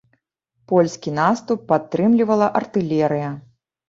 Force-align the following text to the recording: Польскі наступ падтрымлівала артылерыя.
Польскі 0.69 1.09
наступ 1.17 1.67
падтрымлівала 1.71 2.47
артылерыя. 2.61 3.29